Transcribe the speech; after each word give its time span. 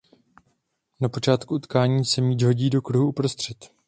Na 1.01 1.09
počátku 1.09 1.55
utkání 1.55 2.05
se 2.05 2.21
míč 2.21 2.43
hodí 2.43 2.69
do 2.69 2.81
kruhu 2.81 3.07
uprostřed. 3.07 3.71